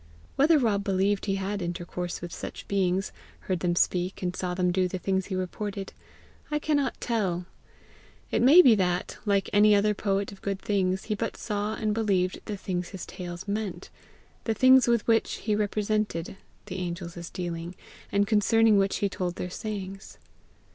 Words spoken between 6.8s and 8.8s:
tell: it may be